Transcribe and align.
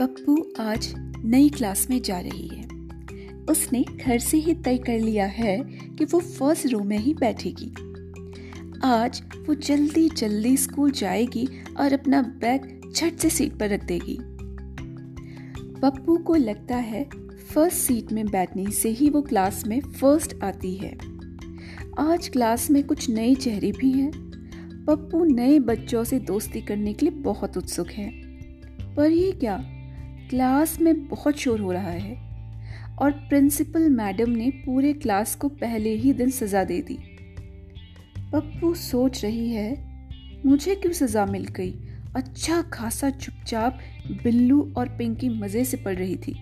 पप्पू 0.00 0.48
आज 0.60 0.94
नई 1.24 1.48
क्लास 1.48 1.90
में 1.90 2.02
जा 2.02 2.20
रही 2.20 2.48
है। 2.48 2.64
उसने 3.50 3.84
घर 4.06 4.18
से 4.18 4.36
ही 4.38 4.54
तय 4.54 4.78
कर 4.78 4.98
लिया 5.00 5.26
है 5.26 5.58
कि 5.98 6.04
वो 6.04 6.20
फ़र्स्ट 6.20 6.66
रो 6.66 6.78
में 6.78 6.98
ही 6.98 7.14
बैठेगी। 7.14 7.72
आज 8.84 9.22
वो 9.48 9.54
जल्दी 9.54 10.08
जल्दी 10.08 10.56
स्कूल 10.56 10.90
जाएगी 10.90 11.48
और 11.80 11.92
अपना 11.92 12.22
बैग 12.22 12.80
झट 12.96 13.14
से 13.14 13.30
सीट 13.30 13.52
पर 13.52 13.68
रख 13.68 13.84
देगी। 13.84 14.18
पप्पू 15.80 16.16
को 16.16 16.34
लगता 16.34 16.76
है 16.76 17.08
फ़र्स्ट 17.54 17.78
सीट 17.78 18.12
में 18.12 18.26
बैठने 18.26 18.70
से 18.70 18.88
ही 18.88 19.10
वो 19.10 19.22
क्लास 19.22 19.66
में 19.66 19.80
फ़र्स्ट 19.80 20.36
आती 20.42 20.74
है। 20.74 20.98
आज 21.98 22.28
क्लास 22.28 22.70
में 22.70 22.86
कुछ 22.86 23.10
नए 23.10 23.34
चेहरे 23.34 23.72
भी 23.72 23.90
हैं। 23.90 24.12
पप्पू 24.84 25.24
नए 25.24 25.58
बच्चों 25.58 26.04
से 26.04 26.18
दोस्ती 26.18 26.60
करने 26.60 26.92
के 26.92 27.06
लिए 27.06 27.18
बहुत 27.18 27.56
उत्सुक 27.56 27.88
है। 27.88 28.10
पर 28.96 29.10
ये 29.10 29.32
क्या? 29.32 29.74
क्लास 30.30 30.80
में 30.80 31.08
बहुत 31.08 31.36
शोर 31.36 31.60
हो 31.60 31.72
रहा 31.72 31.90
है 31.90 32.16
और 32.98 33.10
प्रिंसिपल 33.10 33.88
मैडम 33.88 34.30
ने 34.30 34.50
पूरे 34.50 34.92
क्लास 34.92 35.34
को 35.34 35.48
पहले 35.48 35.94
ही 35.94 36.12
दिन 36.12 36.30
सजा 36.30 36.64
दे 36.64 36.80
दी। 36.82 36.98
पप्पू 38.32 38.74
सोच 38.74 39.24
रही 39.24 39.50
है, 39.50 39.70
मुझे 40.46 40.74
क्यों 40.74 40.92
सजा 40.92 41.26
मिल 41.26 41.44
गई? 41.44 41.70
अच्छा 42.16 42.62
खासा 42.62 43.10
चुपचाप 43.10 43.78
बिल्लू 44.24 44.72
और 44.76 44.88
पिंकी 44.88 45.28
मज़े 45.28 45.64
से 45.64 45.76
पढ़ 45.76 45.96
रही 45.96 46.16
थी। 46.16 46.34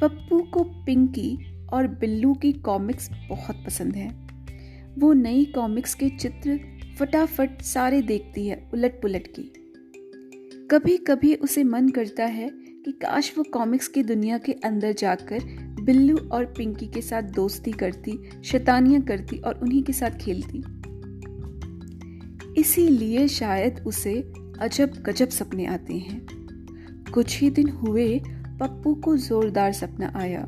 पप्पू 0.00 0.38
को 0.40 0.64
पिंकी 0.64 1.38
और 1.72 1.86
बिल्लू 1.86 2.34
की 2.34 2.52
कॉमिक्स 2.52 3.10
बहुत 3.28 3.62
पसंद 3.66 3.96
है। 3.96 4.08
वो 4.98 5.12
नई 5.12 5.44
कॉमिक्स 5.44 5.94
के 5.94 6.08
चित्र 6.08 6.60
फटाफट 6.98 7.62
सारे 7.62 8.02
देखती 8.02 8.46
है 8.46 8.70
उलट 8.74 9.00
पुलट 9.02 9.26
की। 9.26 9.52
कभी 10.70 10.96
कभी 10.96 11.34
उसे 11.34 11.64
मन 11.64 11.88
करता 11.88 12.24
है 12.24 12.48
कि 12.84 12.92
काश 12.92 13.34
वो 13.38 13.44
कॉमिक्स 13.44 13.88
की 13.88 14.02
दुनिया 14.02 14.38
के 14.38 14.52
अंदर 14.52 14.92
जाकर 14.92 15.38
बिल्लू 15.80 16.16
और 16.16 16.44
पिंकी 16.44 16.86
के 16.86 17.02
साथ 17.02 17.22
दोस्ती 17.22 17.72
करती, 17.72 18.30
शैतानियाँ 18.44 19.02
करती 19.02 19.38
और 19.38 19.54
उन्हीं 19.54 19.82
के 19.82 19.92
साथ 19.92 20.10
खेलती। 20.10 20.58
इसीलिए 22.60 23.28
शायद 23.28 23.84
उसे 23.86 24.32
अजब 24.60 24.92
गजब 25.06 25.28
सपने 25.28 25.66
आते 25.66 25.94
हैं। 25.94 26.26
कुछ 27.14 27.40
ही 27.40 27.50
दिन 27.50 27.68
हुए, 27.68 28.20
पप्पू 28.28 28.94
को 28.94 29.16
जोरदार 29.16 29.72
सपना 29.72 30.12
आया 30.16 30.46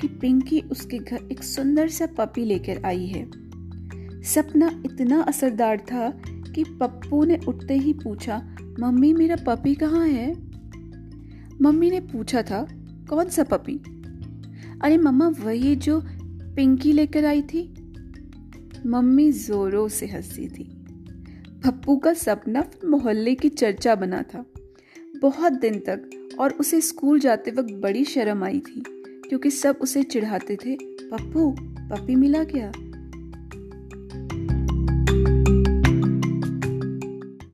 कि 0.00 0.08
पिंकी 0.08 0.60
उसके 0.60 0.98
घर 0.98 1.28
एक 1.32 1.42
सुंदर 1.42 1.88
सा 1.88 2.06
पपी 2.06 2.44
लेकर 2.44 2.82
आई 2.84 3.06
है। 3.06 3.30
सपना 4.22 4.82
इतना 4.86 5.22
असरदार 5.22 5.78
था 5.78 6.22
कि 6.54 6.64
पप्पू 6.64 7.24
ने 7.24 7.40
उठते 7.48 7.74
ही 7.74 7.92
पूछा, 7.92 8.56
मम्मी, 8.80 9.12
मेरा 9.12 9.36
पपी 9.36 9.74
कहाँ 9.74 10.08
है? 10.08 10.32
मम्मी 11.62 11.90
ने 11.90 12.00
पूछा 12.00 12.42
था, 12.42 12.66
कौन 13.10 13.28
सा 13.28 13.42
पपी? 13.42 13.80
अरे 14.82 14.96
मम्मा, 14.96 15.28
वही 15.28 15.76
जो 15.76 16.02
पिंकी 16.56 16.92
लेकर 16.92 17.24
आई 17.24 17.42
थी. 17.42 17.74
मम्मी 18.86 19.32
जोरों 19.32 19.88
से 19.88 20.06
हँसी 20.06 20.48
थी। 20.48 20.64
पप्पू 21.64 21.96
का 21.96 22.12
सपना 22.12 22.64
मोहल्ले 22.84 23.34
की 23.34 23.48
चर्चा 23.48 23.94
बना 23.94 24.22
था। 24.22 24.44
बहुत 25.22 25.52
दिन 25.52 25.78
तक 25.78 26.10
और 26.40 26.52
उसे 26.52 26.80
स्कूल 26.80 27.20
जाते 27.20 27.50
वक्त 27.50 27.74
बड़ी 27.74 28.04
शर्म 28.04 28.44
आई 28.44 28.60
थी, 28.60 28.82
क्योंकि 29.28 29.50
सब 29.50 29.78
उसे 29.80 30.02
चिढ़ाते 30.02 30.56
थे, 30.56 30.76
पप्पू, 30.82 31.56
पपी 31.60 32.16
मिला 32.16 32.44
क्या? 32.44 32.72